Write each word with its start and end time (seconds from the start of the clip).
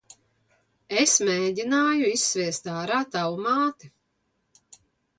Es 1.01 1.13
mēgināju 1.27 2.09
izsviest 2.15 2.73
ārā 2.79 3.05
tavu 3.19 3.39
māti. 3.49 3.95